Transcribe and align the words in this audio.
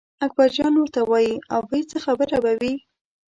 اکبرجان 0.25 0.73
ورته 0.77 1.01
وایي 1.09 1.33
ابۍ 1.57 1.81
څه 1.91 1.97
خبره 2.05 2.37
به 2.43 2.51
وي. 2.61 2.73